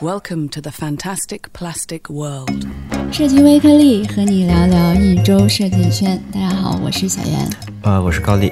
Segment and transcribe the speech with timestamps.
[0.00, 2.64] Welcome to the fantastic plastic world.
[3.10, 6.22] 设计微颗粒和你聊聊一周设计圈。
[6.32, 7.50] 大家好，我是小袁。
[7.82, 8.48] 呃，我是高丽。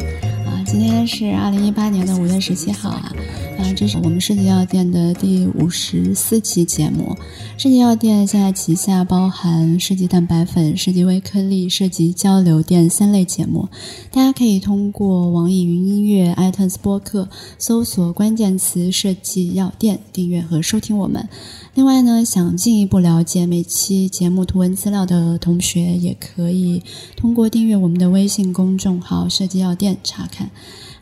[0.67, 3.15] 今天是二零一八年的五月十七号啊。
[3.57, 7.17] 啊，这是我们设计药店的第五十四期节目。
[7.57, 13.68] 设计药店现在旗下包含设计蛋白粉、设计微颗粒、设计交流电三类节目。
[14.11, 17.29] 大家可以通过网易云音乐、iTunes 播客
[17.59, 21.27] 搜索关键词“设计药店”订阅和收听我们。
[21.75, 26.82] 另外呢，想进一步了解每期节目图文资料的同学，也可以
[27.17, 30.51] 通过订阅我们的微信公众号“设计药店”查看。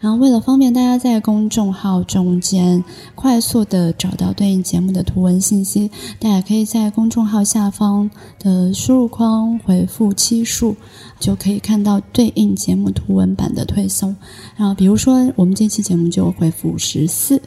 [0.01, 10.77] 然后，为了方便大家在公众号中间快速的找到对应节目的图文信息，大家可以在公众号下方的输入框回复期数，
[11.19, 14.15] 就可以看到对应节目图文版的推送。
[14.57, 17.41] 然后，比如说我们这期节目就回复十四。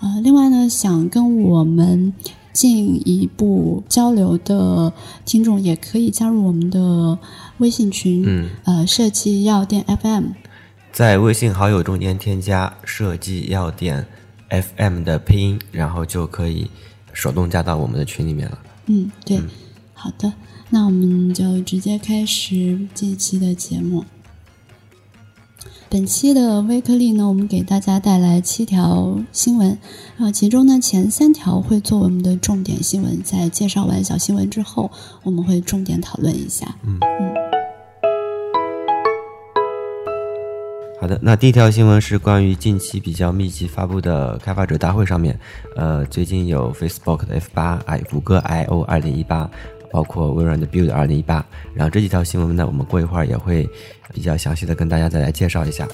[0.00, 2.12] 呃，另外呢，想跟我们
[2.52, 4.92] 进一步交流的
[5.24, 7.18] 听众，也可以加入我们的
[7.58, 10.24] 微信群，嗯，呃，设计药店 FM。
[10.96, 14.06] 在微信好友中间添加“设计药店
[14.48, 16.70] FM” 的拼音，然后就可以
[17.12, 18.58] 手动加到我们的群里面了。
[18.86, 19.38] 嗯，对，
[19.92, 20.32] 好的，
[20.70, 24.06] 那我们就直接开始这期的节目。
[25.90, 29.78] 本期的微颗粒呢，我们给大家带来七条新闻，
[30.16, 34.90] 然后其中呢前三条会作为我们的重点新闻，在介绍完小新闻之后，
[35.24, 36.74] 我们会重点讨论一下。
[36.86, 37.55] 嗯嗯。
[41.06, 45.38] 好的，那第一条新闻是关于近期比较密集发布的开发者大会上面，
[45.76, 49.48] 呃，最近有 Facebook 的 F 八，哎，谷歌 I O 二零一八，
[49.92, 53.70] 包括微软的 Build 二零一八，然后这几条新闻呢，我们过一会儿也会
[54.12, 55.86] 比较详细的跟大家再来介绍一下。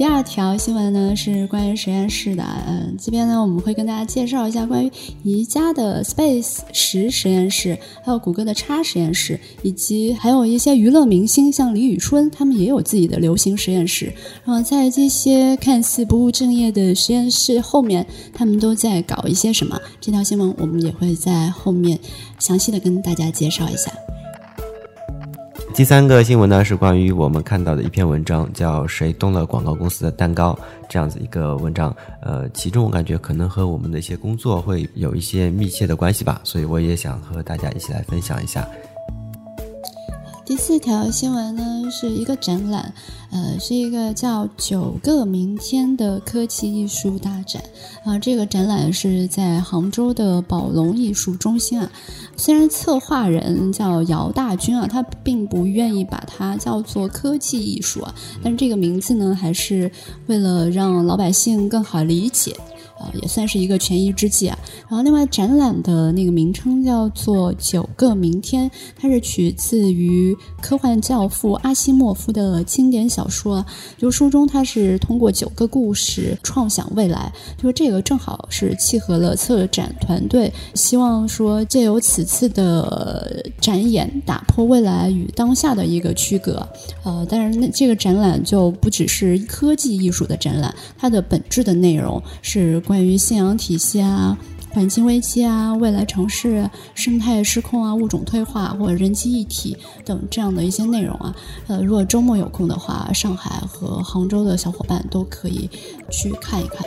[0.00, 4.90] 第二条新闻呢是关于实验室的，嗯，这边呢我们会跟大家介绍一下关于
[5.22, 14.10] 宜家的 Space 十实验室，还有谷歌的叉实验室，以及还有一些娱乐明星像李宇春，他们也有自己的流行实验室。
[14.42, 19.78] 然后在这些看似不务正业的实验室后面，他们都在搞一些什么？
[20.00, 21.98] 这条新闻我们也会在后面
[22.38, 23.92] 详细的跟大家介绍一下。
[25.72, 30.58] 第三个新闻呢是关于我们看到的一篇文章，叫“谁动了广告公司的蛋糕”
[30.90, 31.94] 这样子一个文章。
[32.20, 38.68] 呃，其中我感觉可能和我们的一些工作会有一些密切的关系吧，所以我也想和大家一起来分享一下。
[40.44, 42.92] 第四条新闻呢是一个展览，
[43.30, 47.62] 呃，是一个叫“九个明天”的科技艺术大展
[48.04, 48.18] 啊。
[48.18, 51.88] 这个展览是在杭州的宝龙艺术中心啊。
[52.40, 59.92] 虽然策划人叫姚大军啊，他并不愿意把它叫做科技艺术啊，但是这个名字呢，还是
[60.26, 62.56] 为了让老百姓更好理解。
[63.00, 64.58] 呃，也算是一个权宜之计啊。
[64.88, 73.64] 然后，另外展览的那个名称叫做《九个明天》，它是取自于科幻教父阿西莫夫的经典小说。
[73.96, 77.32] 就书中，他是通过九个故事创想未来。
[77.56, 86.66] 就说这个正好是契合了策展团队希望说借由此次的展演，打破未来与当下的一个区隔。
[87.04, 92.78] 呃，但是那这个展览就不只是科技艺术的展览，它的本质的内容是。
[92.90, 94.36] 关于信仰体系啊、
[94.70, 101.32] 环境危机啊、未来城市、生态失控啊、物种退化或者人机一体等这样的一些内容啊，
[101.68, 105.70] 呃，如果周末有空的话，上海和杭州的小伙伴都可以
[106.10, 106.84] 去看一看。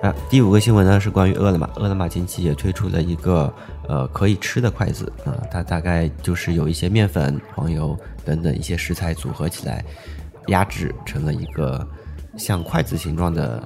[0.00, 3.52] 啊，第五个新闻呢是关于饿了么，饿了么近期也推出了一个
[3.88, 9.84] 呃可以吃的筷子啊，它大概就是有一些面粉、黄油等等一些食材组合起来，
[10.46, 11.84] 压制成了一个。
[12.36, 13.62] 像筷子形状的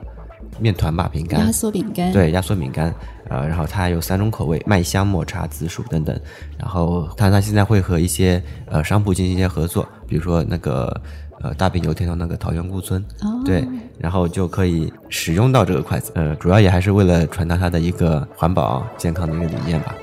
[0.58, 2.94] 面团吧，饼干，压缩饼干，对，压缩饼干，
[3.28, 6.18] 呃，然后它有三种口味，麦香、抹茶、紫薯等等。
[6.58, 11.00] 然后它它现在会和一些呃商铺进行一些合作，比如说那个
[11.40, 13.04] 呃大饼油条的那个桃源故村，
[13.44, 13.66] 对，
[13.98, 16.12] 然后就可以使用到这个筷子。
[16.14, 19.94] 呃，主要也还是为了传达它的一个环保健康的一个理念吧。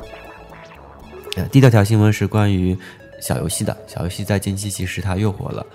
[1.37, 2.77] 呃，第六条新闻是关于
[3.21, 5.65] 小游戏的，小游戏在近期其实它又火了。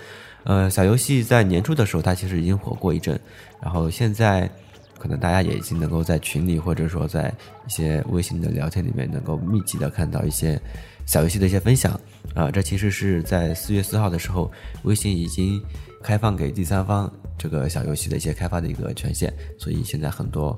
[0.47, 3.19] 呃，小游戏在年初的时候，它其实已经火过一阵，
[3.61, 4.49] 然后现在
[4.97, 7.35] 可能大家也已经能够在群里或者说在
[7.67, 10.57] 一些微信的聊天里面，能够密集的看到一些
[11.05, 12.01] 小游戏的一些分享。
[12.33, 14.49] 啊，这其实是在四月四号的时候，
[14.85, 15.61] 微信已经
[16.01, 20.57] 开放给第三方这个小游戏的一些开发的一个权限，所以现在很多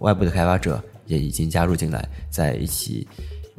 [0.00, 3.08] 外部的开发者也已经加入进来，在一起。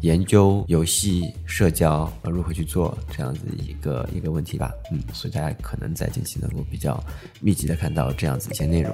[0.01, 7.01] 研究游戏社交如何去做这样子一个一个问题吧，嗯，所以大家可能在近期能够比较
[7.39, 8.91] 密集的看到这样子一些内容。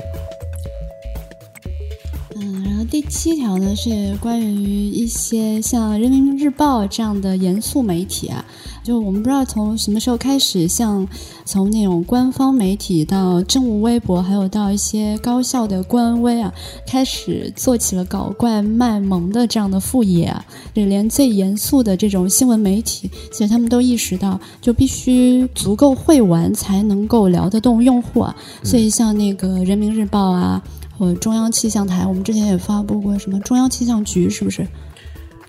[2.40, 8.46] 嗯，然后第七条呢是关于一些像人民日报这样的严肃媒体啊，
[8.84, 11.08] 就我们不知道从什么时候开始，像
[11.46, 16.54] 从那种官方媒体到政务微博，还有到一些高校的官微啊，
[16.86, 20.46] 开始做起了搞怪卖萌的这样的副业啊，
[20.76, 30.62] 就连最严肃的这种新闻媒体，其实他们都意识到，就必须足够会玩才能够聊得动用户啊，所以像那个人民日报啊。
[30.98, 34.68] 或中央气象台，我们之前也发布过什么中央气象局，是不是？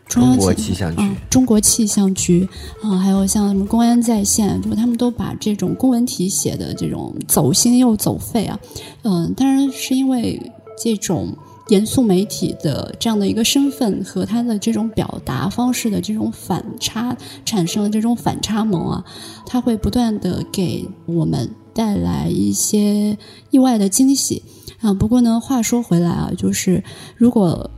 [0.09, 2.49] 中国气象局，中国气象局
[2.83, 8.59] 啊，还有像什么公安在线，就他们都把这种公文体写的这种走心又走肺啊。
[9.03, 10.41] 嗯，当然是因为
[10.83, 11.37] 这种
[11.69, 17.15] 严肃媒体的这样的一个身份和他的这种表达方式的这种反差，
[17.45, 19.05] 产生了这种反差萌啊，
[19.45, 23.17] 他会不断的给我们带来一些
[23.53, 24.43] 意外的惊喜。
[24.81, 26.83] 啊，不过呢，话说回来啊，就是
[27.17, 27.71] 如果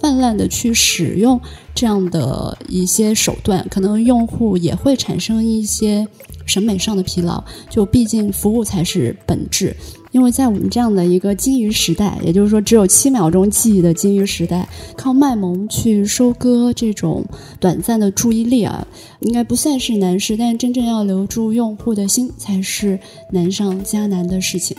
[0.00, 1.38] 泛滥的去使用
[1.74, 6.08] 这样的一些手段，可能用户也会产生一些
[6.46, 7.44] 审美上的疲劳。
[7.68, 9.76] 就毕竟服务才是本质，
[10.12, 17.24] 因为在我们这样的一个金鱼时代，也就是说只有七秒钟记忆的金鱼时代，靠卖萌去收割这种
[17.58, 18.86] 短暂的注意力啊，
[19.20, 20.36] 应该不算是难事。
[20.36, 22.98] 但真正要留住用户的心，才是
[23.30, 24.76] 难上加难的事情。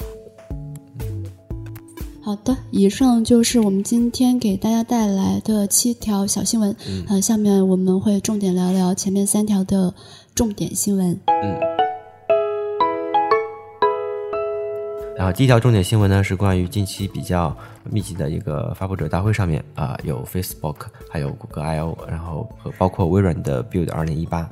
[2.22, 6.74] 好的，以上就是我们今天给大家带来的七条小新闻。
[7.10, 9.94] 嗯，下面我们会重点聊聊前面三条的
[10.34, 11.20] 重点新闻。
[11.26, 11.83] 嗯，
[15.16, 24.50] 然后第一条重点新闻呢是关于近期比较密集的一个发布者大会上面啊，有 Facebook，还有谷歌 I/O，然后和包括微软的 Build 二零一八。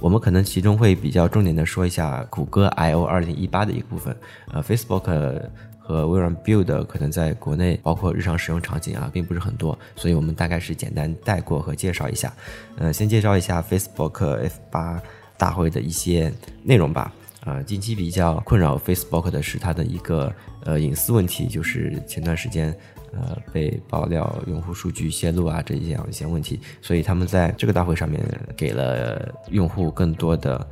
[0.00, 4.16] 我们可能其中会比较重点的说一下谷歌 I/O 二零一八的一部分。
[4.52, 5.40] 呃，Facebook。
[5.82, 12.32] 和微软 Build 可能在国内包括日常使用场景啊，并不是很多，所以我们大概是简单带过和介绍一下。
[12.76, 15.02] 呃，先介绍一下 Facebook F 八
[15.36, 16.32] 大会的一些
[16.62, 17.12] 内容吧。
[17.40, 20.32] 啊，近期比较困扰 Facebook 的是它的一个
[20.64, 22.74] 呃隐私问题，就是前段时间
[23.12, 28.20] 呃被爆料用户数据泄露啊这样一些问题，所以他们在这个大会上面
[28.56, 30.66] 给了用户更多的。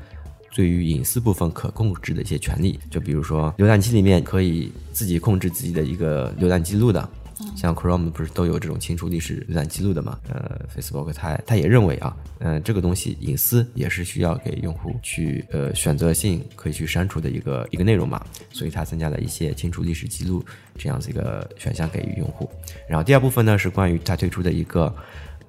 [0.55, 7.09] 对于隐私部分可控制的一些权利，就比如说浏览器里面可以自己控制自己的一个浏览记录的，
[7.57, 10.19] 像 Chrome 不是都有这种清除历史浏览记录的嘛？
[10.29, 20.45] 呃，Facebook 它它也认为啊，嗯，这个东西隐私也是需要给用户去呃选择性可以去删除的一个一个内容嘛，所以它增加了一些清除历史记录
[20.77, 22.51] 这样子一个选项给予用户。
[22.89, 24.95] 然后第二部分呢是关于它推出的一个。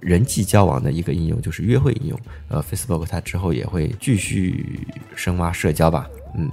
[0.02, 6.50] 人际交往的一个应用就是约会应用，呃，Facebook 它之后也会继续深挖社交吧，嗯，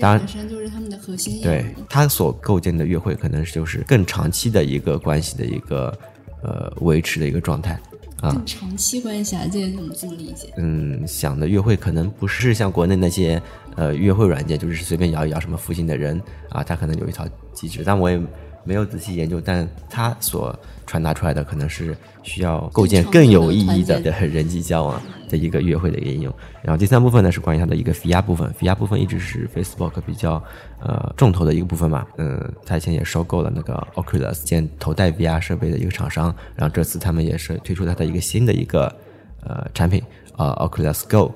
[0.00, 5.96] 当然本身就是他们的核心对他所构建的约会可能就是更长期的一个关系的一个
[6.42, 7.78] 呃维持的一个状态
[8.20, 10.52] 啊，更长期关系啊，这怎么这么理解？
[10.56, 13.40] 嗯，想的约会可能不是像国内那些
[13.76, 18.20] 呃约会软件，就是随便摇一摇什么附近的人啊，他可能有一套机制，但我也。
[18.64, 26.34] 没有仔细研究，但它所传达出来的可能是需要构建更有意义的人际交往的一个约会的一个应用。
[26.62, 30.42] 然后第三部分呢是关于它的一个 VR 部分，VR 部分一直是 Facebook 比较
[30.80, 32.06] 呃重头的一个部分嘛。
[32.18, 38.94] 嗯，它以前也收购了那个 Oculus 建头戴 VR 设备的一个厂商，然后这次他们也是推出它的一个新的一个
[39.42, 40.02] 呃产品
[40.36, 41.32] 呃 Oculus Go，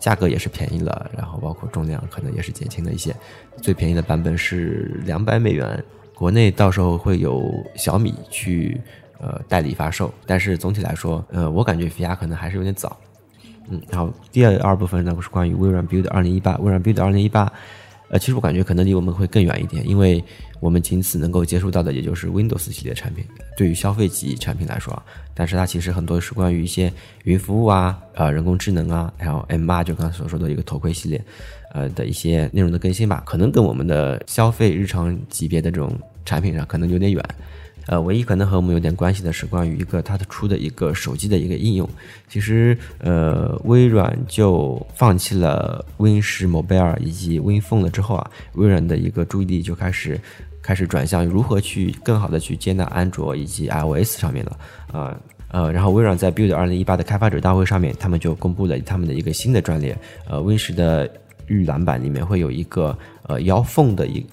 [0.00, 3.14] 价格也是便宜了，然后包括重量可能也是减轻了一些，
[3.60, 5.84] 最便宜的版本是两百美元。
[6.14, 8.80] 国内到时候会有小米去
[9.18, 12.96] 呃代理发售，但是总体来说，呃，我感觉 VR 可能还是有点早。
[13.68, 17.50] 嗯，然后第二部分呢，是关于微软 Build 二零一八，微软 Build 二零一八，
[18.08, 20.22] 呃，其实我感觉可能离我们会更远一点，因为
[20.62, 23.24] 我们仅此能够接触到的也就是 Windows 系列产品，
[23.56, 25.02] 对于消费级产品来说，
[25.34, 26.92] 但是它其实很多是关于一些
[27.24, 31.22] 云服务啊，呃，人工智能啊，还有 M 八就刚才所说的一个头盔系列，
[31.72, 35.92] 呃的一些内容的更新吧，可能跟我们的消费日常级别的这种。
[36.24, 37.20] 产品上可能有点远，
[37.86, 41.90] 呃，唯一可能和我们有点关系的是关于一个它的出的一个手机的一个应用。
[42.28, 50.18] 其实，呃，微软就放弃了 Win 十 Mobile 以及 Win Phone 了之后啊，微软的一个注意力就开始
[50.62, 54.58] 开始转向如何去更好的去接纳安卓以及 iOS 上面了。
[54.92, 55.16] 呃
[55.48, 59.94] 呃，然后微软在 Build 二零一八的开发者大会上面，他们就公布了他们的一个新的专列，
[60.26, 61.10] 呃，Win 十的
[61.46, 64.24] 预览版里面会有一个呃腰缝的一。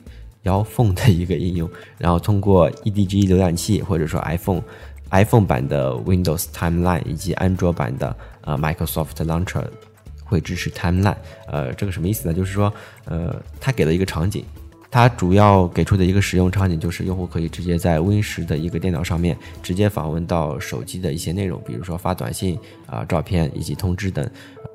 [0.44, 4.62] 腰缝的一个应用，然后通过 EDG 浏览器或者说 iPhone
[5.12, 9.66] iPhone 版的 Windows Timeline 以及安卓版的呃 Microsoft Launcher
[10.24, 11.18] 会支持 Timeline。
[11.46, 12.34] 呃，这个什么意思呢？
[12.34, 14.46] 就是说，呃，它给了一个场景，
[14.92, 24.28] 它主要给出的一个使用场景就是用户可以直接在 Win 十的一个电脑上面直接访问到手机的一些内容，比如说发短信啊、照片以及通知等。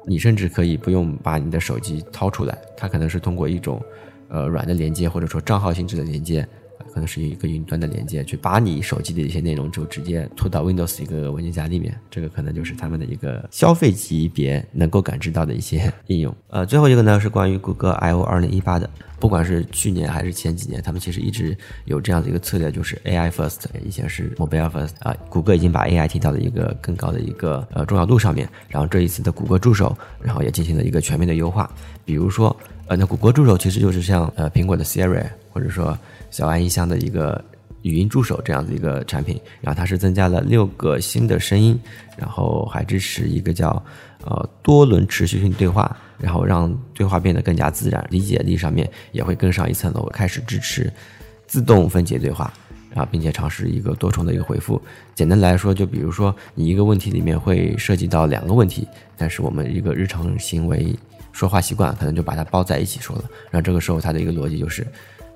[0.06, 3.82] 你甚至可以不用把你的手机掏出来，它可能是通过一种
[4.28, 6.46] 呃软的连接或者说账号性质的连接。
[6.92, 16.34] 可能是有一个云端的连接，去把你手机的一些内容就直接拖到 Windows 一个文件夹里面，这个可能就是他们的一个消费级别能够感知到的一些应用。
[16.48, 18.88] 呃，最后一个呢是关于谷歌 I/O 二零一八的，
[19.18, 31.70] 不管是去年还是前几年，他们其实一直有这样的一个策略，就是 AI first，以前是 mobile first 啊，谷歌已经把 AI 提到了一个更高的一个呃重要度上面，然后这一次的谷歌助手，然后也进行了一个全面的优化，
[32.04, 32.54] 比如说
[32.86, 35.96] 呃，那谷歌助手其实就是像呃苹果的 Siri 或者说
[36.32, 37.42] 小爱音箱的一个
[37.82, 41.78] 语音助手这样的一个产品，然后它是增加了六个新的声音，
[42.16, 43.70] 然后还支持一个叫
[44.24, 50.92] 呃多轮持续性对话，然后让对话变得更加自然，理解力上面也会更上一层楼，开始支持
[51.46, 52.52] 自动分解对话，
[52.90, 54.80] 然后并且尝试一个多重的一个回复。
[55.14, 60.96] 简单来说，就比如说你一个问题里面会涉及到两个问题，但是我们一个日常行为
[61.32, 64.86] 说话习惯可能就把它包在一起说了，然后这个时候它的一个逻辑就是。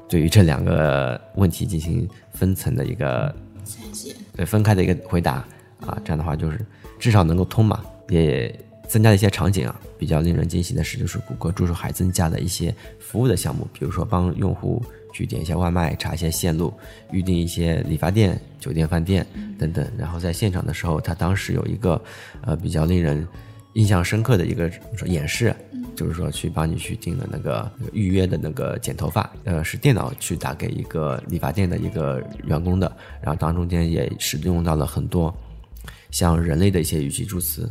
[0.09, 3.35] 对于这两个问题进行分层的一个
[3.65, 5.45] 拆解，对分开的一个回答
[5.81, 6.65] 啊，这样的话就是
[6.99, 8.53] 至少能够通嘛，也
[8.89, 9.81] 增加了一些场景啊。
[9.99, 14.81] 比较令人惊喜的是，就是谷歌助手还增加了一些服务的项目，比如说帮用户
[15.13, 16.73] 去点一些外卖、查一些线路、
[17.11, 19.27] 预定一些理发店、酒店、饭店
[19.59, 19.85] 等等。
[19.99, 22.01] 然后在现场的时候，他当时有一个
[22.43, 23.27] 呃比较令人
[23.75, 25.55] 印象深刻的一个说演示。
[25.95, 35.37] 就是说，去帮你去定了那个预约的那个剪头发，呃，是电脑去打给一个理发店的一个员工的，然后当中间也使用到了很多
[36.13, 37.69] 像人类的一些语气助词，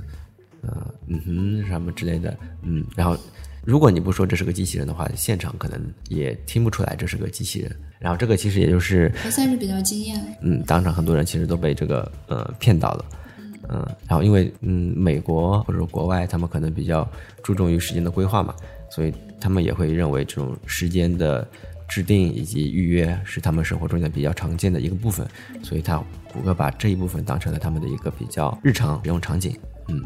[0.62, 3.18] 呃，嗯哼，什么之类的，嗯，然后
[3.64, 7.74] 如果你不说这是个机器人的话，现场可能也听不出来这是个机器人。
[7.98, 13.06] 然后这个其实也就是还算是比较惊艳，嗯，当场很多人其实都被这个呃骗到了。
[13.70, 17.08] 嗯，然后因为嗯，美国或者国外他们可能比较
[17.44, 18.56] 注重于时间的规划嘛，
[18.90, 21.46] 所以他们也会认为这种时间的
[21.88, 25.28] 制定以及预约是他们生活中间比较常见的一个部分，
[25.62, 26.02] 所以他
[26.34, 29.54] 谷歌把这一部分当成了他们的一个比较日常使用场景。
[29.90, 30.02] 嗯，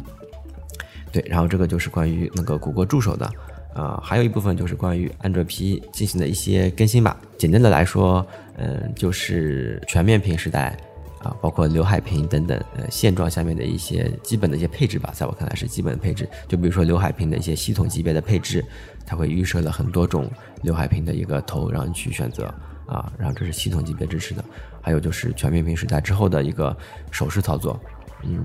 [1.11, 3.31] 对，然后这个就是关于那个谷歌助手的，
[3.75, 7.19] 啊，还有一部分就是关于安卓 P 进行的一些更新吧。
[7.37, 8.25] 简单的来说，
[8.57, 10.75] 嗯，就是全面屏时代。
[11.23, 16.27] 啊，包括刘海屏等等，呃，现状下面的一些基本的一些配置吧，在我看来是基本的配置。
[16.47, 18.65] 就比如说刘海屏的一些系统级别的配置，
[19.05, 20.29] 它会预设了很多种
[20.63, 22.45] 刘海屏的一个头让你去选择
[22.87, 24.43] 啊，然后这是系统级别支持的。
[24.81, 26.75] 还有就是全面屏时代之后的一个
[27.11, 27.79] 手势操作，
[28.23, 28.41] 嗯，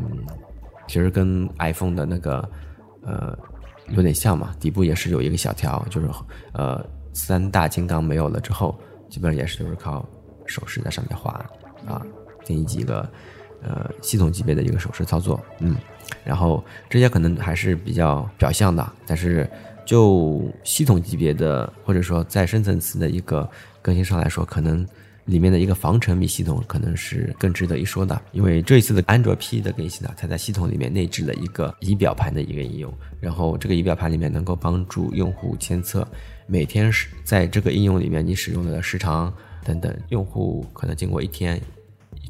[0.87, 2.47] 其实跟 iPhone 的那个
[3.03, 3.39] 呃
[3.89, 6.11] 有点像嘛，底部也是有一个小条，就是
[6.53, 8.79] 呃三大金刚没有了之后，
[9.09, 10.07] 基本上也是就是靠
[10.45, 11.31] 手势在上面画
[11.87, 12.03] 啊。
[12.47, 13.07] 定义几个，
[13.63, 15.77] 呃，系统级别的一个手势操作，嗯，
[16.25, 19.47] 然后这些可能还是比较表象的，但是
[19.85, 23.49] 就系统级别的或者说再深层次的一个
[23.83, 24.87] 更新上来说，可能
[25.25, 36.07] 里面的一个防沉迷系统可能是更值得一说的，因为这一次的安卓 P 的更新呢，它在系统里面内置了一个仪表盘的一个应用，然后这个仪表盘里面能够帮助用户监测
[36.47, 39.33] 每天是在这个应用里面你使用的时长
[39.65, 41.61] 等等，用户可能经过一天。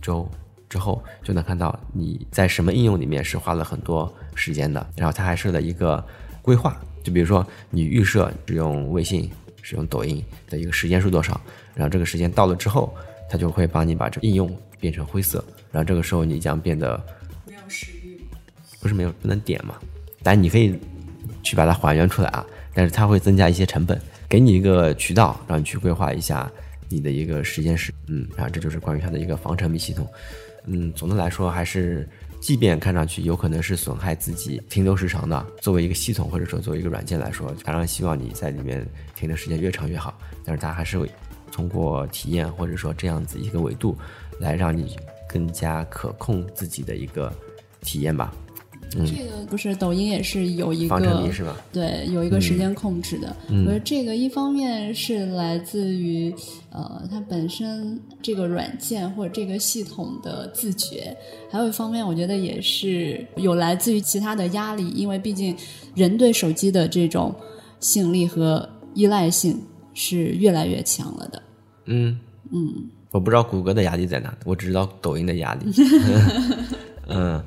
[0.07, 0.29] 周
[0.69, 6.05] 之后就能看到你在什么应用里面是花了很多时间的，然后它还设了一个
[6.43, 9.29] 规划，就比如说你预设使用微信、
[9.63, 11.41] 使用抖音的一个时间是多少，
[11.75, 12.95] 然后这个时间到了之后，
[13.29, 14.49] 它就会帮你把这应用
[14.79, 17.05] 变成灰色，然后这个时候你将变得
[17.45, 18.21] 没有食欲，
[18.81, 19.75] 不是没有不能点嘛？
[20.23, 20.79] 但你可以
[21.43, 26.49] 去把它还原出来啊，但是它会增加一些成本，给你一个渠道让你去规划一下。
[26.89, 30.09] 你的一个时间是，嗯，然后这就是关于它的一个防沉迷系统，
[30.67, 32.09] 嗯，总的来说还是，
[32.41, 41.11] 即便看上去有可能是损害自己停留时长的，作为一个系统或者说作为一个软件来说，当然希望你在里面停的时间越长越好，但是它还是会
[41.51, 43.97] 通过体验或者说这样子一个维度，
[44.39, 44.97] 来让你
[45.29, 47.33] 更加可控自己的一个
[47.81, 48.33] 体验吧。
[48.91, 51.29] 这个不是抖音也是有一个
[51.73, 53.35] 对有一个时间控制的。
[53.49, 56.35] 我觉得这个一方面是来自于
[56.71, 61.15] 呃它本身这个软件或者这个系统的自觉，
[61.51, 65.55] 还有一方面我觉得也是有来自于其他的压力，因为毕竟
[65.95, 67.35] 人对手机的这种
[67.81, 69.61] 吸引力和依赖性
[69.93, 71.43] 是越来越强了的。
[71.87, 72.19] 嗯
[72.51, 75.67] 嗯，我不知道谷歌的压力在哪，我只知道抖音的压力。
[77.09, 77.45] 嗯。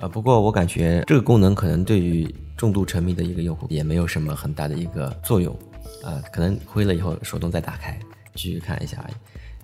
[0.00, 2.26] 呃，不过我感觉这个功能可能对于
[2.56, 5.54] 重度沉迷的一个用户也没有什么很大的一个作用。
[6.02, 7.98] 呃，可能灰了以后手动再打开
[8.34, 9.04] 继续看一下。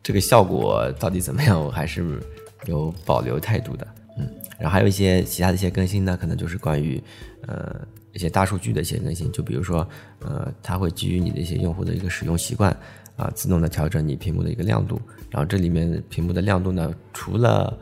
[0.02, 2.20] 这个效果到底怎么样，我还是
[2.66, 3.86] 有保留态度的。
[4.18, 4.28] 嗯，
[4.58, 7.02] 然后还有一些其他的一些更新呢，可能就是关于
[7.46, 7.74] 呃
[8.12, 9.88] 一些大数据的一些更新，就比如说
[10.20, 12.70] 呃，它会基于你的一些用户的一个使用习惯
[13.16, 15.00] 啊，自动的调整你屏幕的一个亮度。
[15.30, 17.76] 然后这里面屏幕的亮度呢，除了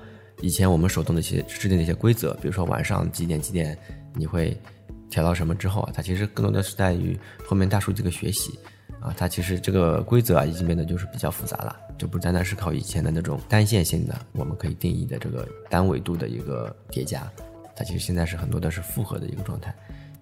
[0.45, 3.77] 以前我们手动的一些制定的一些规则，比如说晚上几点几点
[4.15, 4.55] 你会
[5.09, 8.59] 调到什么之后啊，它其实更多的是在于后面大数据的学习。
[9.01, 17.31] 啊，它其实这个规则啊已经变得就是比较复杂了，就不单单是靠以前的那种单线性的我们可以定义的这个单维度的一个叠加，
[17.75, 19.75] 它其实现在是很多的是复合的一个状态，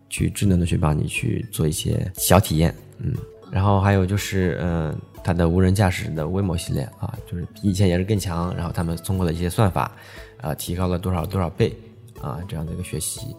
[0.09, 3.13] 去智能的去帮你去做一些小体验，嗯，
[3.53, 4.99] 然后还有就是嗯。
[5.25, 9.93] 它的无人驾驶的 Waymo 系列啊，就是比以前也是更强，然后他们通过了一些算法，
[10.41, 11.73] 啊，提高了多少多少倍
[12.21, 13.37] 啊，这样的一个学习，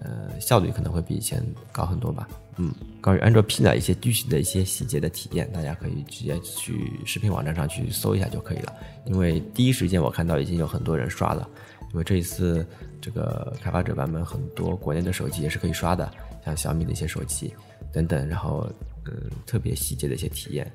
[0.00, 2.26] 呃，效率可能会比以前高很多吧。
[2.56, 8.72] 嗯，关于安卓 P 呢，一些具体的一些细节的体验，大家可以直接去视频网站上去搜一下就可以了。
[9.04, 11.46] 因为第一时间我看到已经有很多人刷了，
[11.92, 12.66] 因为这一次
[12.98, 16.10] 这个开发者版本很多国内的手机也是可以刷的，
[16.42, 17.54] 像小米的一些手机
[17.92, 18.66] 等等，然后
[19.06, 20.70] 嗯，特别细节的一些体验。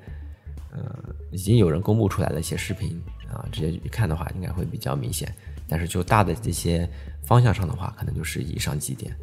[0.70, 2.98] 呃，已经有人公布出来了一些视频
[3.30, 5.32] 啊，直接一看的话，应该会比较明显。
[5.68, 6.88] 但是就大的这些
[7.22, 9.14] 方向上的话，可能就是以上几点。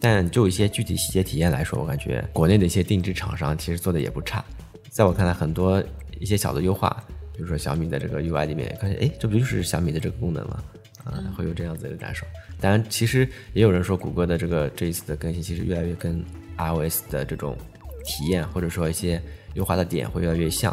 [0.00, 4.44] 但就一些具体细节体验来说，我感觉国内的一些定制厂商其实做的也不差。
[4.90, 5.82] 在我看来，很多
[6.18, 10.62] 一些小的优化，比如说小米的这个 UI 里面，感觉哎，这不就是小米的这个功能吗？
[11.04, 12.26] 啊，会有这样子的感受。
[12.60, 16.24] 当然，其实也有人说，谷歌的这个这一次的更新，其实越来越跟
[16.56, 17.56] iOS 的这种
[18.04, 19.20] 体验，或者说一些。
[19.54, 20.72] 优化的点会越来越像，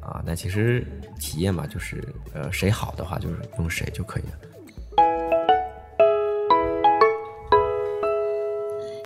[0.00, 0.86] 啊，但其实
[1.18, 2.00] 体验嘛，就是
[2.32, 4.30] 呃，谁好的话就是用谁就可以了。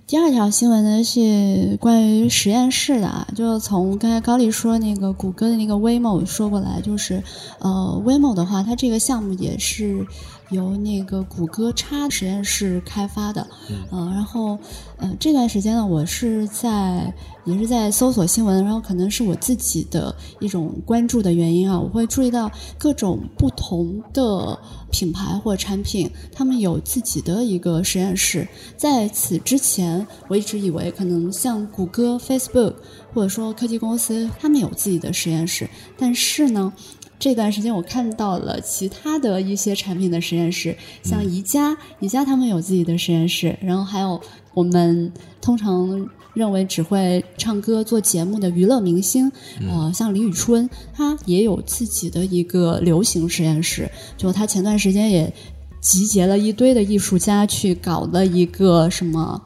[0.07, 7.23] 第二条新闻呢是关于实验室的啊，就从刚才高丽说那个谷歌的那个 w a m o 说过来，就是
[7.61, 10.07] 呃 w a m o 的话，它这个项目也是。
[10.51, 13.47] 由那个谷歌叉实验室开发的，
[13.91, 14.59] 嗯，然后，
[14.97, 17.13] 呃，这段时间呢，我是在
[17.45, 24.57] 也是在搜索新闻，然后可能是我自己的一种关注的原因啊，我会注意到各种不同的
[24.91, 28.47] 品牌或产品，他们有自己的一个实验室。
[28.77, 32.75] 在此之前，我一直以为可能像谷歌、Facebook
[33.13, 36.73] 或者说科技公司，他们有自己的实验室，但是呢。
[37.19, 44.21] 这段时间我看到了其他的一些产品的实验室，像宜家，宜家他们有自己的实验室，然后还有
[44.53, 49.33] 我们通常认为只会唱歌做节目的娱乐明星，
[49.69, 55.33] 呃，像李宇春，他也有自己的一个流行实验室，就他前段时间也
[55.81, 59.43] 集结了一堆的艺术家去搞了一个什么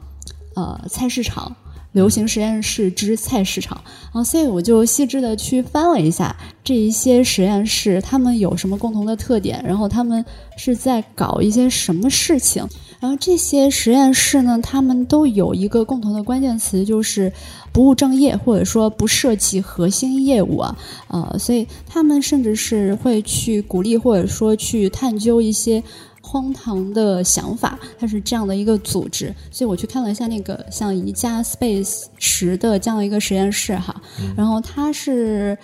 [0.55, 1.55] 呃菜市场。
[1.91, 10.23] 流行实验室之菜市场，然后所以我就细致的去翻了一下这一些实验室，他们有什么共同的特点，然后他们
[10.57, 12.65] 是在搞一些什么事情。
[12.99, 17.33] 然后这些实验室呢，他们都有一个共同的关键词，就是
[17.73, 20.77] 不务正业，或者说不涉及核心业务啊，
[21.07, 25.83] 呃，所以他们甚至是会去鼓励或者说去探究一些。
[26.31, 34.01] 荒唐的想法，它是这样的一个组织，所以我去看了一下那个像宜家 Space 十的这样的一个实验室哈，
[34.37, 35.57] 然后它是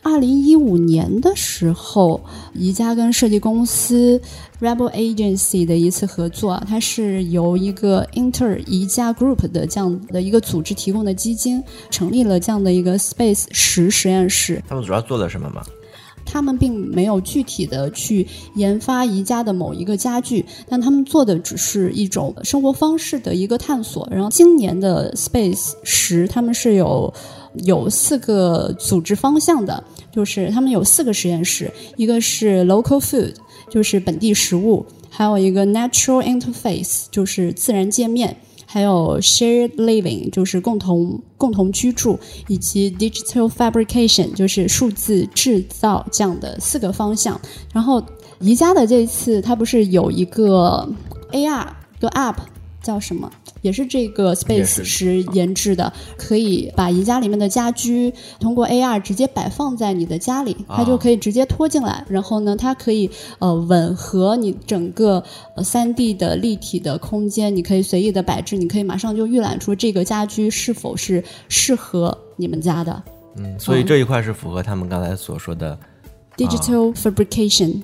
[0.00, 2.20] 二零一五年的时候，
[2.54, 4.20] 宜家跟设计公司
[4.60, 14.62] Rebel Agency 的一次合作，它是由一个 Inter 宜家 Group 的这样的一个组织提供的基金，成立了这样的一个 Space 十实验室。
[14.68, 15.64] 他们主要做了什么吗？
[16.24, 24.08] 他们并没有具体的去研发宜家的某一个家具，但他们做的只是一种生活方式的一个探索。
[24.10, 27.12] 然后今年的 Space 十，他们是有
[27.64, 33.34] 有四个组织方向的，就是他们有四个实验室，一个是 Local Food，
[33.68, 38.36] 就是本地食物，还有一个 Natural Interface，就是自然界面。
[38.72, 47.38] 还有 shared living，就是共同共同居住，以及 digital fabrication，就是数字制造这样的四个方向。
[47.70, 48.02] 然后
[48.40, 50.88] 宜家的这一次，它不是有一个
[51.32, 51.66] AR
[52.00, 52.36] 的 app。
[52.82, 53.30] 叫什么？
[53.62, 62.04] 也是这个 Space 十研制的，可以把宜家里面的家居通过 AR 直接摆放在你的家里，它就可以直接拖进来。
[62.08, 65.22] 然后呢，它可以呃吻合你整个
[65.56, 73.02] 呃三 D 的立体的空间，你可以随意的摆置，你可以马上就预览出这个家居是否是适合你们家的。
[73.36, 75.78] 嗯，所以这一块是符合他们刚才所说的
[76.36, 77.80] digital fabrication。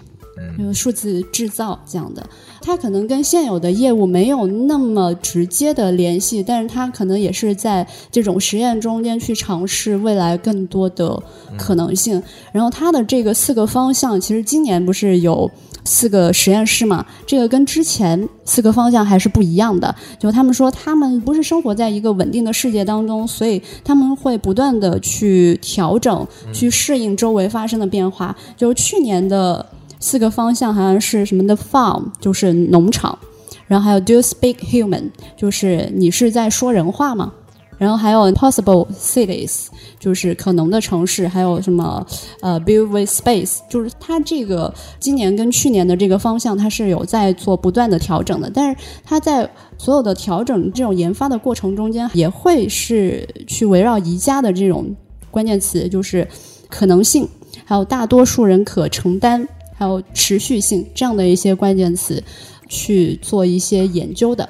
[0.59, 2.25] 嗯，数字制造这样的，
[2.61, 11.21] 它可能跟现有的业务没有那么直接的联系，但是它可能也是在这种实验中间去尝试未来更多的
[11.57, 12.23] 可能性。
[12.53, 15.51] 然后它的这个四个方向，其实今年不是有
[15.85, 17.05] 四个实验室嘛？
[17.27, 19.95] 这个跟之前四个方向还是不一样的。
[20.19, 28.37] 就他们说，他们不是生活在一个稳定的世界当中，所以他们会不断的去调整、去适应周围发生的变化。
[28.57, 29.65] 就去年的。
[30.01, 33.19] 四个方向好像是什么的，farm 就是农场，
[33.67, 37.33] 然后还有 do you speak human 就是你是在说人话吗？
[37.77, 39.67] 然后还有 possible cities
[40.01, 42.05] 就是可能的城市，还有什么
[42.41, 54.93] 呃 build with space 就是它这个今年跟去年的这个方向它是有在做不断的调整的，但是它在所有的调整这种研发的过程中间也会是去围绕宜家的这种
[55.31, 56.27] 关键词，就是
[56.69, 57.29] 可能性，
[57.65, 59.49] 还有大多数人可承担。
[59.79, 62.21] 还有持续性这样的一些关键词
[62.69, 64.47] 去做一些研究的。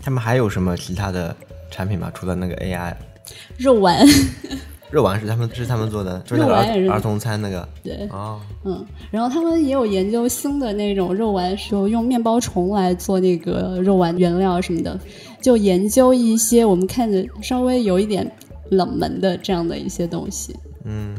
[0.00, 1.36] 他们还有什么其他的
[1.70, 2.10] 产品吗？
[2.14, 2.94] 除了那个 AI？
[3.58, 4.06] 肉丸。
[4.90, 7.68] 肉丸是他们是他们做的，就是那个儿儿童餐那个。
[7.82, 8.08] 对。
[8.10, 8.40] 哦。
[8.64, 14.98] 嗯，然后他们也有研究新的那种肉丸，是用面包虫来做那个肉丸原料什么的，
[15.42, 18.30] 就研究一些我们看着稍微有一点
[18.70, 20.56] 冷门的这样的一些东西。
[20.84, 21.14] 嗯。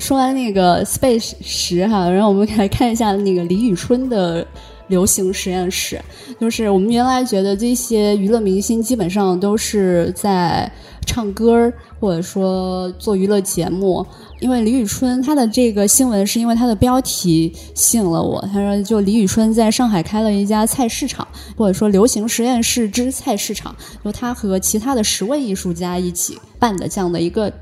[0.00, 4.44] 说完那个 Space 十哈，然后我们来看一下那个李宇春的
[4.88, 6.00] 流行实验室。
[6.40, 10.72] 就是我们原来觉得这些娱乐明星基本上都是在
[11.04, 14.04] 唱歌或者说做娱乐节目，
[14.40, 18.40] 因为李宇春她的这个新闻是因为她的标题吸引了我。
[18.52, 27.52] 他说，就李宇春在上海开了一家菜市场，或者说流行实验室之菜市场，就他和其他的十位艺术家一起办的这样的一个。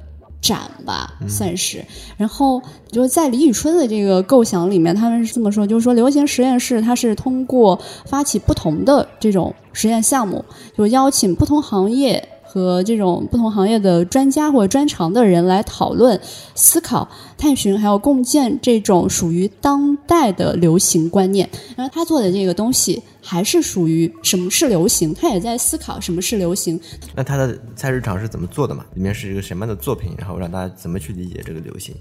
[0.41, 1.85] 展吧，算是。
[2.17, 10.45] 然后就是在李宇春的这个构想里面，他们是这么说，就是说流行实验室它是通过发起不同的这种实验项目，
[10.77, 12.29] 就邀请不同行业。
[12.51, 16.19] 和这种不同行业的专家或者专长的人来讨论、
[16.55, 21.47] 思考、探寻，还有共建这种属于当代的流行观念。
[21.77, 26.81] 然后他做的这个东西还是属于什么是流行，他也在思考什么是流行。
[27.15, 28.87] 那他的菜市场是怎么做的嘛？
[28.95, 30.15] 里面是一个什么样的作品？
[30.17, 31.95] 然后让大家怎么去理解这个流行？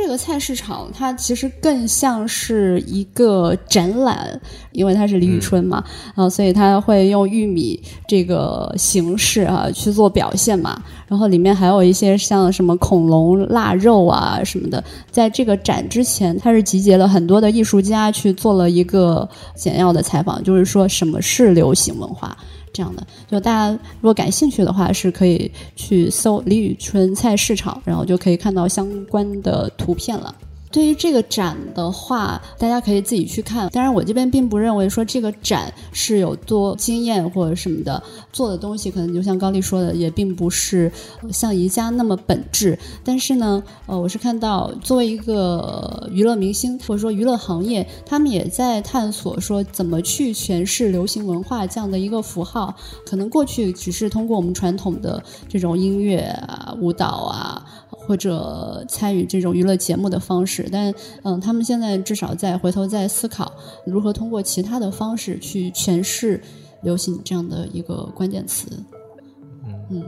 [0.00, 5.82] 这个菜市场它其实更像是一个展览，因为它是李宇春嘛，
[6.14, 10.80] 啊，所以他会用玉米这个形式啊去做表现嘛。
[11.08, 14.82] 然后里面还有一些像什么恐龙腊肉啊什么的。
[15.10, 22.36] 在这个展之前，他是集结了很多的艺术家去做了一个简要的采访，就是说什么是流行文化。
[22.78, 30.32] 这样的，就大家如果感兴趣的话，是可以去搜李宇春菜市场，然后就可以看到相关的图片了。
[30.70, 33.68] 对于这个展的话，大家可以自己去看。
[33.70, 38.02] 当然，我这边并不认为说这个展是有多惊艳或者什么的，
[38.32, 40.90] 做的东西可能就像高丽说的，也并不是
[41.30, 42.78] 像宜家那么本质。
[43.04, 52.74] 但是呢，呃，我是看到作为一个娱乐明星或者说娱乐行业，他们也在探索说怎么去诠释流行文化这样的一个符号。
[53.06, 57.64] 可能过去只是通过我们传统的这种音乐啊、舞蹈啊。
[57.90, 60.90] 或者参与这种娱乐节目的方式，但
[61.22, 63.52] 嗯，他们现在至少在回头在思考
[63.84, 66.40] 如何通过其他的方式去诠释
[66.82, 68.66] 流行这样的一个关键词，
[69.90, 70.02] 嗯。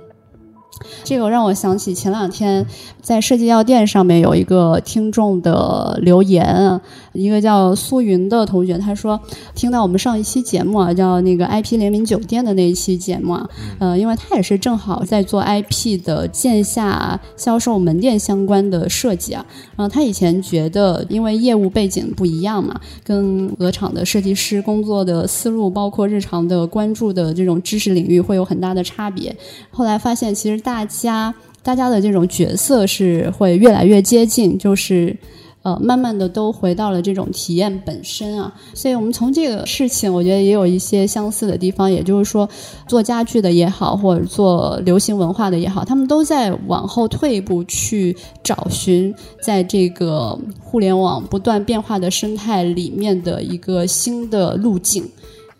[1.04, 2.64] 这个让我想起前两天
[3.02, 6.80] 在设计药店上面有一个听众的留言，
[7.12, 9.20] 一个叫苏云的同学，他说
[9.54, 19.44] 听到我们上一期节目啊，叫那个 IP 联名酒店的那一期节目啊，呃，因为他也是正好在做 IP 的线下销售门店相关的设计啊，
[19.76, 29.35] 然后他以前觉得因为业务背景不一样嘛，跟鹅厂的设计师工作的思路，包括日常的关注的这种知识领域会有很大的差别，
[29.70, 30.84] 后来发现其实大。
[30.84, 35.16] 家，大家的这种角色是会越来越接近，就是
[35.62, 38.52] 呃，慢慢的都回到了这种体验本身啊。
[38.74, 41.90] 所以，我们从这个事情，我觉得也有一些相似的地方。
[41.90, 42.48] 也就是说，
[42.88, 55.08] 做家具的也好，或者做流行文化的也好，他们都在往后退一步，去找寻在这个互联网不断变化的生态里面的一个新的路径。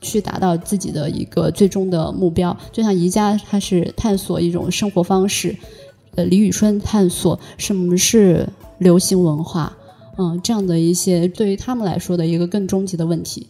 [0.01, 5.55] 去达到自己的一个最终的目标，就像宜家，它是探索一种生活方式；
[6.15, 9.77] 呃，李宇春探索什么是流行文化，
[10.17, 13.47] 嗯，这样的一些对于他们来说的一个更终极的问题。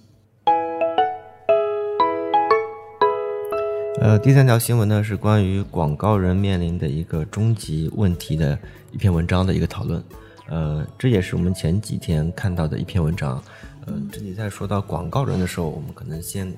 [4.01, 8.59] 呃，第三条新闻呢是关于广告人面临的一个终极问题的
[8.93, 10.03] 一篇文章的一个讨论。
[10.49, 13.41] 呃，这也是我们前几天看到的一篇文章。
[13.87, 16.53] 呃，这里在说到广告人的时候，我们可能先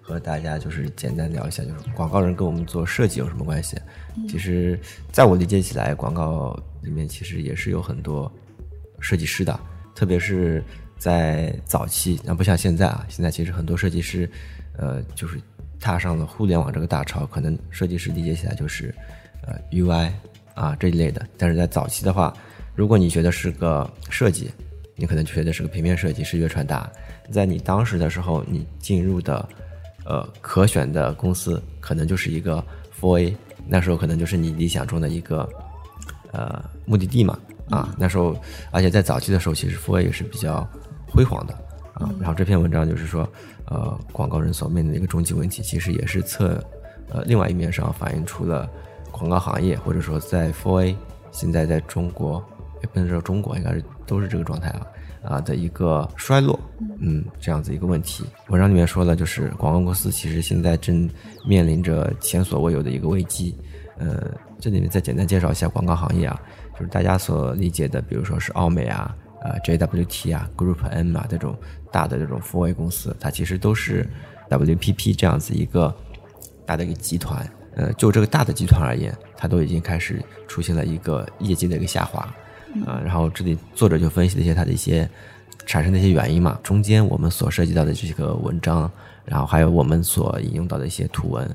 [0.00, 3.76] 和大家就是简单聊一下，就是广告人跟我们做设计有什么关系？
[4.28, 4.78] 其实，
[5.10, 8.30] 在我理解起来，广告里面其实也是有很多
[9.00, 9.58] 设计师的，
[9.94, 10.62] 特别是
[10.98, 14.28] 在早期，那不像现在啊，现在其实很多设计师，
[14.76, 15.40] 呃，就是
[15.80, 18.94] 踏上了互联网这个大潮，可能设计师理解起来就是
[19.46, 20.10] 呃 UI
[20.54, 22.32] 啊这一类的，但是在早期的话，
[22.74, 24.50] 如果你学的是个设计，
[24.96, 26.90] 你可能学的是个平面设计、视觉传达，
[27.30, 29.46] 在你当时的时候，你进入的
[30.04, 32.64] 呃可选的公司可能就是一个
[32.98, 35.48] Four A，那时候可能就是你理想中的一个
[36.32, 38.34] 呃目的地嘛啊，那时候
[38.70, 40.66] 而且在早期的时候，其实 Four A 也是比较
[41.06, 41.52] 辉煌的
[41.92, 42.08] 啊。
[42.18, 43.28] 然后这篇文章就是说，
[43.66, 46.58] 呃，广告人所面临的一个终极问题，其实也是侧
[47.10, 48.66] 呃另外一面上反映出了
[49.10, 50.96] 广告行业或者说在 Four A
[51.32, 52.42] 现在在中国
[52.82, 54.86] 也不能说中国应该是都是这个状态啊
[55.22, 56.58] 啊的一个衰落，
[57.00, 58.24] 嗯，这样子一个问题。
[58.48, 61.08] 文章里面说了，就是广告公司其实现在正
[61.46, 63.56] 面临着前所未有的一个危机。
[63.98, 66.40] 呃，这里面再简单介绍一下广告行业啊，
[66.74, 71.58] 就是大家所理解的，比如说是奥美啊、呃 JWT 啊、Group M 啊这种
[71.90, 74.06] 大的这种 4A 公司，它其实都是
[74.50, 75.94] WPP 这样子一个
[76.66, 77.48] 大的一个集团。
[77.74, 82.26] 呃，就这个大的集团而言，它都已经开始出现了一个业绩的一个下滑。
[82.84, 85.08] 啊，然后这里作者就分析了一些它的一些
[85.66, 88.90] 产生的一些原因嘛，中间我们所涉及到的这个文章，
[89.24, 91.48] 然后还有我们所引用到的一些图文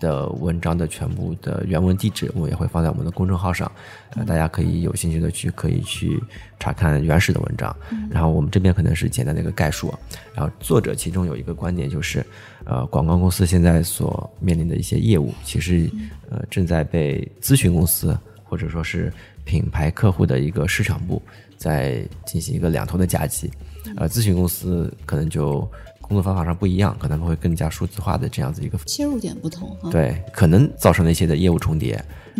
[0.00, 3.70] 的文章的全部的原文地址，我们也会放在我们的公众号上，
[4.14, 6.22] 呃，大家可以有兴趣的去可以去
[6.60, 7.74] 查看原始的文章，
[8.08, 9.92] 然后我们这边可能是简单的一个概述，
[10.34, 12.24] 然后作者其中有一个观点就是，
[12.64, 15.90] 呃，广告公司现在所面临的一些业务，其实
[16.30, 19.12] 呃正在被咨询公司或者说是
[19.48, 21.22] 品牌客户的一个市场部
[21.56, 23.50] 在进行一个两头的夹击，
[23.96, 25.60] 呃，咨询公司可能就
[26.02, 29.90] 工作方法上不一样，可能会更加数字化的这样子一个切入点不同哈。
[29.90, 31.94] 对，可能造成了一些的业务重叠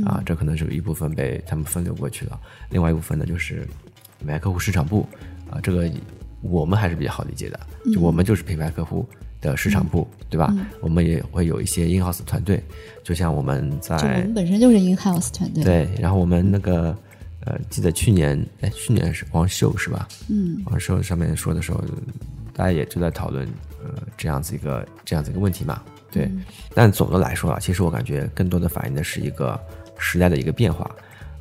[0.05, 3.67] 啊，这可能是有一部分被他们分流过去了，另外一部分呢就是
[4.19, 5.09] 品牌客户市场部
[5.51, 5.91] 啊，这个
[6.43, 7.59] 我们还是比较好理解的，
[7.91, 9.09] 就我们就是品牌客户
[9.41, 10.55] 的市场部，对吧？
[10.81, 12.63] 我们也会有一些 in house 团队，
[13.03, 16.97] 就像我们在我们本身就是 in house 团队。，对，然后我们那个
[17.45, 20.09] 呃，记得去年哎，去年是王秀是吧？
[20.29, 21.83] 嗯，王秀上面说的时候，
[22.53, 23.47] 大家也就在讨论
[23.83, 25.83] 呃这样子一个这样子一个问题嘛。
[26.11, 26.31] 对，
[26.75, 29.61] 但总的来说啊，其实我感觉更多的反映的是一个
[29.99, 30.91] 时代的一个变化。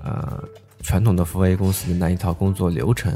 [0.03, 0.43] 呃，
[0.83, 3.11] 传统的 4A 公司的那一套工作流程，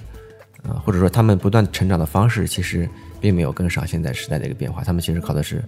[0.63, 2.89] 呃，或者说他们不断成长的方式，其实
[3.21, 4.83] 并没有跟上现在时代的一个变化。
[4.83, 5.63] 他们其实靠的是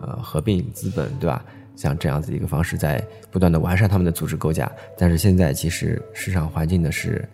[0.00, 1.44] 呃合并资本，对吧？
[1.76, 4.70] 像这样子一个方式，在不断的完善他们的组织构架。
[4.96, 7.28] 但是现在其实市场环境的是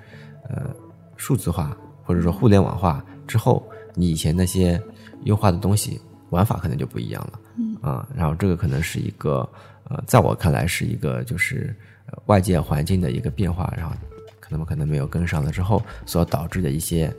[0.48, 0.74] 呃
[1.16, 4.80] 数字化或者说互联网化之后，你以前那些
[5.24, 7.40] 优化的东西玩法可能就不一样了。
[7.56, 9.48] 嗯啊，然后这个可能是一个
[9.85, 11.74] 呃，在我看来是一个就是、
[12.06, 13.94] 呃外界环境的一个变化，然后
[14.40, 17.14] 可能可能没有跟上了之后所导致的一些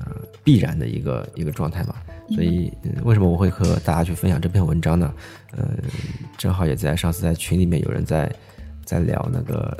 [0.00, 1.94] 呃必然的一个一个状态嘛。
[2.34, 5.14] 所以、嗯为什么我会和大家去分享这篇文章呢？
[5.52, 5.68] 呃，
[6.36, 8.28] 正好也在上次在群里面有人在
[8.84, 9.76] 在聊那个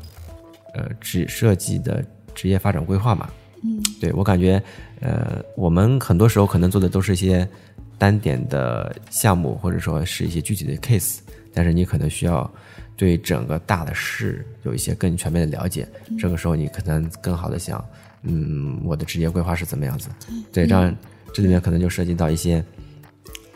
[0.75, 2.05] 呃职设计的
[2.37, 3.29] 职业发展规划嘛。
[3.65, 4.63] 嗯，对我感觉，
[5.01, 7.49] 呃，我们很多时候可能做的都是一些
[7.99, 11.19] 单点的项目，或者说是一些具体的 case，
[11.53, 12.49] 但是你可能需要
[12.97, 15.89] 对整个大的事有一些更全面的了解。
[16.17, 17.85] 这个时候，你可能更好的想，
[18.27, 20.09] 嗯，我的职业规划是怎么样子？
[20.53, 20.95] 对，这样
[21.33, 22.65] 这里面可能就涉及到一些。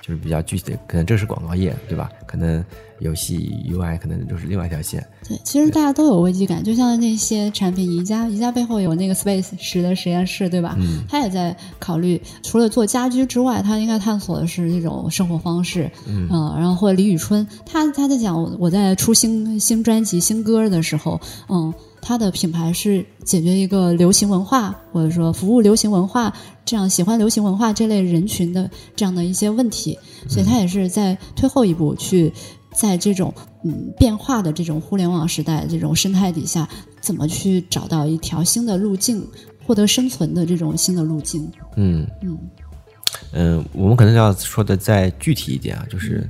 [0.02, 2.10] 就是比较具体的，可能这是广告业，对吧？
[2.26, 2.64] 可能
[3.00, 5.06] 游戏 UI 可能就是另外一条线。
[5.28, 10.74] 对，其实大家都有危机感，就像那些产品，宜家，宜家背后有那个 Space 十的实验室，对吧？
[10.80, 15.88] 嗯，他也在考虑，除了做家居之外，他应该探索的是这种生活方式。
[16.08, 21.72] 嗯，然后或者李宇春，他他在讲我我在出新新专辑、新歌的时候，嗯。
[22.02, 26.32] 他的品牌是解决一个流行文化，或者说服务流行文化
[26.64, 32.32] 这样喜欢流行文化这类人群的这样的一些问题，所以它也是在退后一步去
[32.74, 33.32] 在这种
[33.64, 36.68] 嗯变化的这种互联网时代这种生态底下，
[37.00, 39.26] 怎么去找到一条新的路径，
[39.66, 41.50] 获得生存的这种新的路径。
[41.76, 42.38] 嗯嗯
[43.32, 46.28] 嗯，我们可能要说的再具体一点啊，就是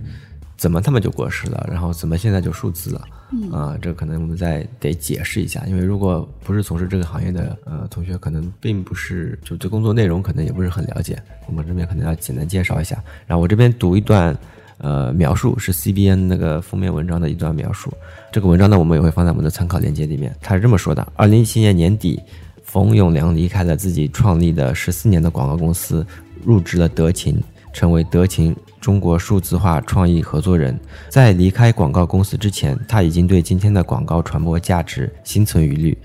[0.56, 3.02] 怎么他们就过时了，然后怎么现在就数字了。
[3.32, 13.02] 嗯啊，这可能我们再得解释一下，因为如果不是从事这个行业的呃同学，可能并不是就对工作内容可能也不是很了解，我们这边可能要简单介绍一下。
[13.26, 14.36] 然后我这边读一段
[14.78, 17.92] 呃描述，是 CBN 那个封面文章的一段描述。
[18.32, 20.34] 这个文章呢，我们也会放在我们的参考链接里面。
[20.40, 22.20] 他是这么说的：二零一七年年底，
[22.64, 26.04] 冯永良离开了自己创立的十四年的广告公司
[26.44, 27.40] 入职了德勤，
[27.72, 30.78] 成为德勤中国数字化创意合作人。
[31.08, 35.96] 在离开广告公司之前，他已经对今天的广告传播价值心存疑虑。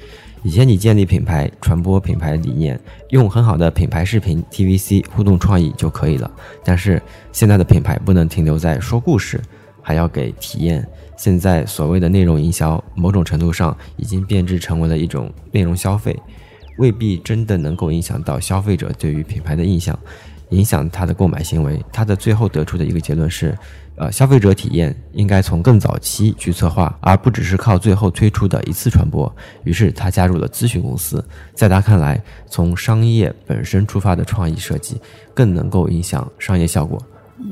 [0.43, 6.29] 以前你建立品牌、传播品牌理念，用很好的品牌视频、TVC 互动创意就可以了。
[6.63, 9.41] 但是现在的品牌不能停留在说故事，
[9.81, 10.87] 还要给体验。
[11.17, 16.15] 现在所谓的内容营销，某种程度上已经变质成为了一种内容消费，
[16.77, 19.97] 未必真的能够影响到消费者对于品牌的印象，
[20.55, 21.83] 影响他的购买行为。
[21.91, 23.57] 他的最后得出的一个结论是。
[23.97, 29.33] 呃，消费者体验应该从更早期去策划，而不只是靠最后推出的一次传播。
[29.63, 31.23] 于是他加入了咨询公司。
[31.53, 34.99] 在他看来，从商业本身出发的创意设计
[35.33, 37.01] 更能够影响商业效果。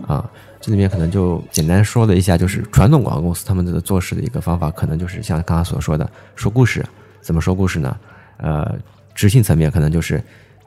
[0.05, 6.85] 啊，这里面可能就简单说了一下，就是传统广告公司他们的做事的一个方法，可能就是像刚刚所说的说故事。
[7.21, 7.97] 怎么说故事呢？
[8.35, 8.77] 呃，
[9.15, 10.21] 执行层面可能就是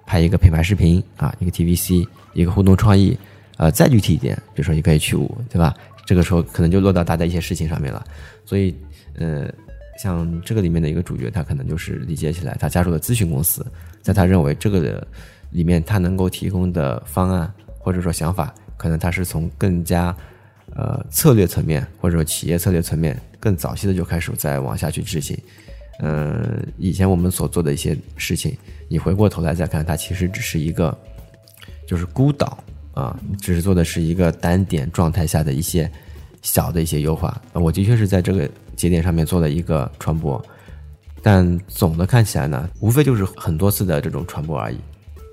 [0.07, 3.19] 拍一个品牌视频啊，一个 TVC，一个互动创意。
[3.59, 5.75] 呃，再具体一点，比如说你可以去舞，对吧？
[6.05, 8.05] 这个时候可能就落到大家一些事情上面了。
[8.45, 8.77] 所以，
[9.15, 9.51] 呃，
[9.99, 13.65] 像这个里面的一个主角，他可能就是理解起来，他加入了咨询公司，
[14.03, 15.07] 在他认为这个的
[15.53, 20.15] 里面，他能够提供的方案或者说想法，可能他是从更加
[20.75, 25.35] 呃策略层面或者说企业策略层面更早期的就开始再往下去执行。
[26.01, 28.55] 嗯，以前我们所做的一些事情，
[28.87, 30.95] 你回过头来再看，它其实只是一个
[31.87, 32.59] 就是孤岛。
[32.97, 35.87] 啊，只是做的是一个单点状态下的一些
[36.41, 37.39] 小的一些优化。
[37.53, 40.43] 我的确是在这个节点上面做了一个传播，
[41.23, 44.79] 但总的看起来呢，无非就是很多次的这种传播而已。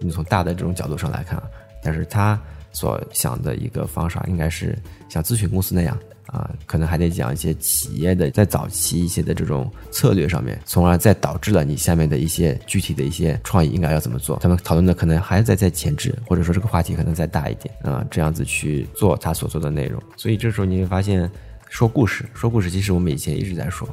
[0.01, 1.41] 你从大的这种角度上来看，
[1.81, 2.37] 但是他
[2.73, 5.97] 所想的一个方法，应该是像咨询公司那样。
[6.33, 14.39] 啊，可能还得讲一些企业的在早期一些的这种策略上面，从而再导致了你下面的一些具体的一些创意应该要怎么做。
[14.41, 20.01] 他们讨论的可能还在在前置，或者说这个话题可能再大一点啊，这样子去做他所做的内容。
[20.17, 21.29] 所以这时候你会发现，
[21.69, 23.87] 说故事，说故事，其实我们以前一直在说，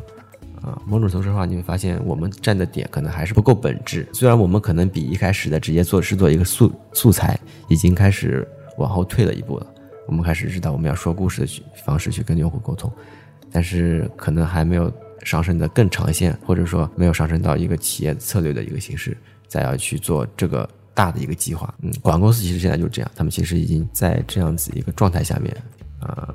[0.63, 4.09] 啊，某种程度上你会发现我们站的点可能还是不够本质。
[4.15, 8.49] 虽然我们可能比一开始的直接做是做一个素素材，已经开始
[8.79, 9.67] 往后退了一步了。
[10.11, 12.93] 我们开始知道我们要说故事的方式去跟用户沟通，
[13.53, 14.93] 但是可能还没有
[15.23, 21.73] 上升的更长线，或者说没有上升到一个企业策略的一个形式，再要去做这个大的一个计划。
[21.81, 25.57] 嗯，广告公司其实现在就是这样，他们其实已经在这样子一个状态下面，
[26.01, 26.35] 呃，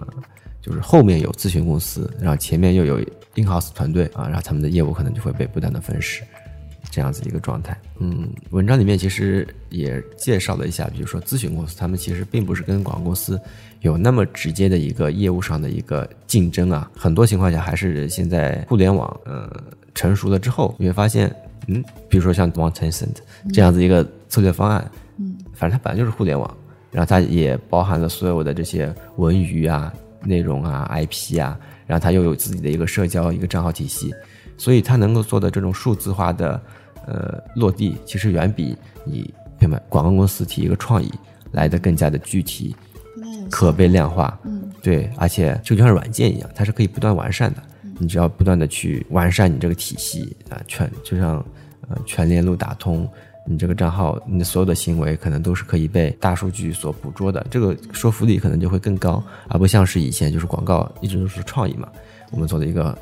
[0.61, 2.97] 就是后面有咨询公司，然后前面又有
[3.35, 6.23] in house 团队啊，然后他们的业务可能就会被不断的分食。
[6.95, 13.38] 这样子一个状态，嗯，文章里面其实也介绍了一下，比如说咨询公司，他们其实并不是跟广告公司
[13.81, 19.51] 有那么直接的一个业务上的一个竞争啊，很多情况下还是现在互联网呃
[19.93, 21.29] 成熟了之后，你会发现，
[21.67, 23.17] 嗯，比如说像 One Tencent
[23.51, 26.49] 这样子一个策略方案，嗯，反正它本来就是互联网，
[26.91, 29.91] 然后它也包含了所有的这些文娱啊、
[30.23, 34.13] 内容啊、IP 啊，然后它又有自己的一个社交一个账号体系，
[34.58, 36.62] 所以它能够做的这种数字化的。
[37.05, 41.11] 呃，落地其实远比你品牌广告公司提一个创意
[41.51, 42.75] 来的更加的具体，
[43.49, 44.37] 可被量化。
[44.43, 47.61] 嗯，对，而且就像软件一样，它是可以不断完善的。
[47.97, 51.37] 你只要不断的去完善你这个体系啊，全就像
[51.87, 53.07] 呃全链路打通，
[53.47, 61.87] 你这个账号你的所有的行为可能都是可以被大数据所捕捉的，这个说服力可能就会更高，而不像是以前就是广告一直都是创意嘛，
[62.31, 62.97] 我们做的一个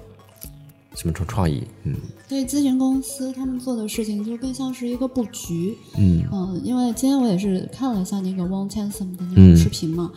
[0.95, 1.95] 什么创创意，嗯。
[2.29, 10.11] 所以咨询公司他们做的事情就更像是一个布局，嗯嗯，因为今天我也是看了一下那个 One t e n s o m 的那个视频嘛，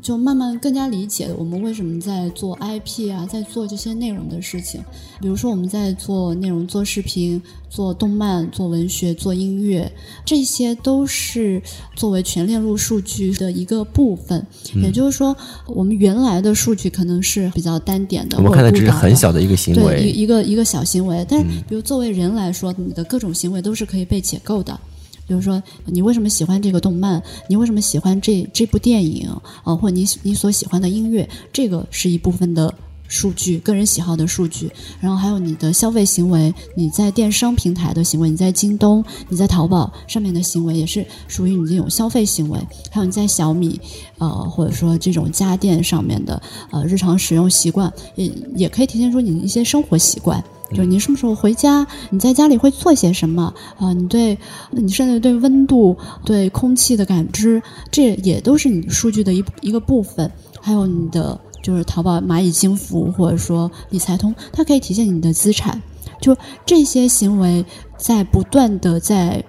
[0.00, 4.82] 就慢慢更加理解我们为什么在做 IP 啊，在做这些内容的事情。
[5.20, 9.90] 比如说我们在做内容、做视频、做动漫、做文学、做音乐，
[10.24, 11.62] 这些都是
[11.94, 14.46] 作为全链路数据的一个部分。
[14.76, 21.46] 也就是说，我们原来的数据可能是比较单点的，我们看的只是很小的一个行为，一一个一个小行为，但是。
[21.68, 24.78] 比如作为人来说，你的各种行为都是可以被解构的。
[25.26, 27.22] 比如说，你为什么喜欢这个动漫？
[27.48, 29.28] 你为什么喜欢这这部电影？
[29.64, 32.72] 啊，或者你你所喜欢的音乐，这个是一部分的
[33.08, 34.70] 数据，个人喜好的数据。
[35.00, 42.58] 然后还有你的消费行为，你在电商平台的行为，你在京东、你在淘宝上面的行为，也是属于你这种消费行为。
[42.90, 43.80] 还有你在小米，
[44.18, 50.44] 呃，或者说这种家电上面的呃日常使用习惯，也也可以体现出你的一些生活习惯。
[50.70, 51.86] 就是你什么时候回家？
[52.10, 53.90] 你在家里会做些什么啊？
[53.94, 54.36] 你对，
[54.70, 60.30] 你甚至对温度、对空气的感知，这也都是你数据的一一个部分。
[60.60, 65.80] 还有你的就是淘宝、蚂蚁金服或者说理财通，它可以体现你的资产。
[66.20, 66.36] 就
[66.66, 67.64] 这些行为
[67.96, 69.44] 在不断的在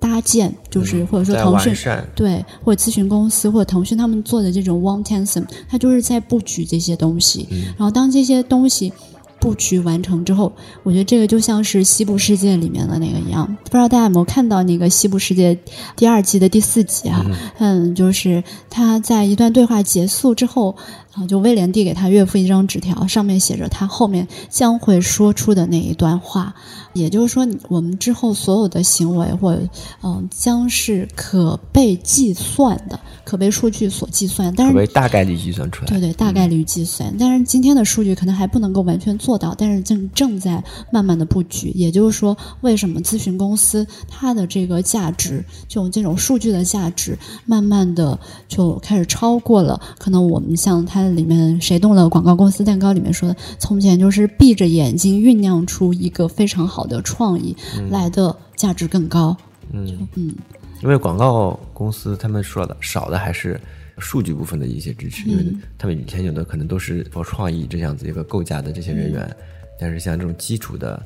[0.00, 1.72] 搭建，就是或者说腾讯
[2.16, 7.46] 对，或者咨询公司或者腾讯他们做的这种 One Tencent，它就是在布局这些东西。
[7.76, 8.92] 然后当这些东西
[9.38, 13.46] 布局完成之后，我觉得这个就像是西部世界里面的那个一样。
[13.62, 15.56] 不知道大家有没有看到那个西部世界
[15.94, 17.24] 第二季的第四集啊？
[17.58, 20.74] 嗯，就是他在一段对话结束之后。
[21.14, 26.54] 啊，就威廉递给他岳父一张纸条，上面写着他后面将会说出的那一段话。
[26.94, 29.58] 也就是说，我们之后所有的行为或
[30.02, 34.52] 嗯，将是可被计算的，可被数据所计算。
[34.54, 35.88] 但可是为大概率计算出来。
[35.88, 37.14] 对对，大概率计算。
[37.18, 41.70] 但是今天的数据可能还不能够完全做到，但是正正在慢慢的布局。
[41.74, 57.56] 也就是说，为什么咨询公司它的这个价值，就这种数据的价值，慢慢的就开始超过了可能我们像它里面谁动了广告公司蛋糕里面说的，从前就是闭着眼睛酝酿出一个非常好的创意
[57.90, 59.36] 来的价值更高。
[59.70, 60.08] 嗯。
[60.14, 60.34] 嗯，
[60.82, 63.60] 因为广告公司他们说的少的还是
[63.98, 65.46] 数据部分的一些支持，因为
[65.78, 69.36] 他们以前有的可能都是做创意这样子一个构架的这些人员，
[69.78, 71.00] 但是像这种基础的，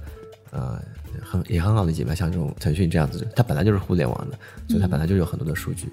[0.50, 0.80] 呃，
[1.20, 4.38] 很也很好的解吧，像这种腾讯这样子，它本来就是互联网的，
[4.68, 5.88] 所以它本来就有很多的数据，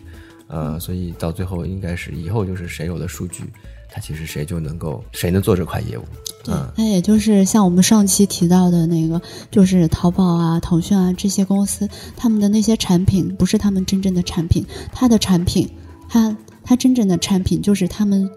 [0.47, 3.43] 呃，所以到最后应该是以后就是谁有了数据，
[3.95, 6.01] 它其实谁就能够谁能做这块业务，
[6.47, 9.21] 嗯，那也就是像我们上期提到的那个，
[9.51, 11.87] 就是淘宝啊、腾讯啊这些公司，
[12.17, 15.69] 他们的那些产品不是他们真正的产品，它的产品，
[16.09, 18.27] 它它真正的产品就是他们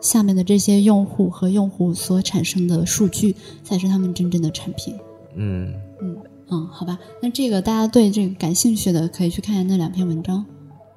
[0.00, 4.94] 下面的这些用户和用户所产生的数据，才是他们真正的产品。
[5.34, 5.74] 嗯。
[6.00, 6.16] 嗯
[6.50, 10.46] 嗯，好吧，那这个大家对这个感兴趣的，可以去看看那两篇文章。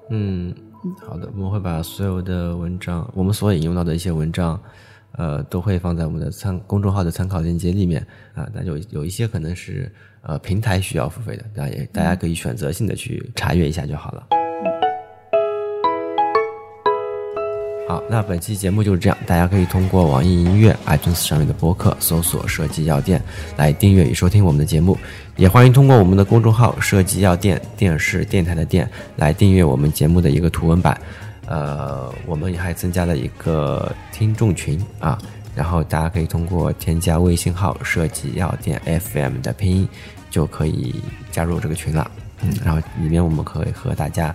[0.10, 0.56] 嗯，
[1.08, 4.60] 好的，我们会把所有的文章，我们所引用到的一些文章，
[5.14, 8.48] 呃，都会放在我们的参公众号的参考链接里面啊。
[8.54, 14.41] 那有有一些可能是呃平台需要付费的，大家也大家可以选择性的去查阅一下就好了。
[17.88, 23.22] 好，那本期节目就是这样，大家可以通过网易音乐、iTunes 上面的播客搜索“设计药店”
[23.58, 24.98] 来订阅与收听我们的节目，
[25.36, 30.98] 也欢迎通过我们的公众号“设计药店”电视电台的店来订阅我们节目的一个图文版。
[31.48, 35.18] 呃，我们还增加了一个听众群啊，
[35.54, 39.90] 然后大家可以通过添加微信号“设计药店 FM” 的拼音，
[40.30, 40.96] 就可以
[41.30, 42.10] 加入这个群了。
[42.42, 44.34] 嗯，然后里面我们可以和大家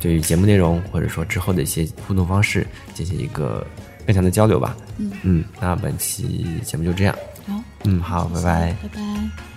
[0.00, 3.66] 对于节目内容或者说之后的一些互动方式进行一个
[4.06, 4.76] 更强的交流吧。
[4.96, 7.14] 嗯嗯，那本期节目就这样。
[7.46, 8.76] 好，嗯，好，拜拜。
[8.82, 9.49] 拜拜。